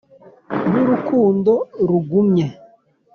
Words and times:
y'urukundo 0.73 1.53
rugumye, 1.87 2.47